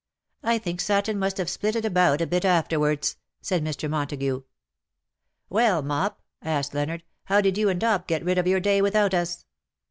*^ 0.43 0.49
I 0.49 0.57
think 0.57 0.81
Satan 0.81 1.19
must 1.19 1.37
have 1.37 1.47
split 1.47 1.75
it 1.75 1.85
about 1.85 2.21
a 2.21 2.25
bit 2.25 2.43
afterwards," 2.43 3.17
said 3.39 3.63
Mr. 3.63 3.87
Montagu." 3.87 4.45
AVellj 5.51 5.83
Mop/^ 5.85 6.15
asked 6.41 6.73
Leonard,,'' 6.73 7.03
how 7.25 7.39
did 7.39 7.55
you 7.55 7.69
and 7.69 7.79
Dop 7.79 8.07
get 8.07 8.25
rid 8.25 8.39
of 8.39 8.47
your 8.47 8.59
day 8.59 8.81
without 8.81 9.13
us 9.13 9.45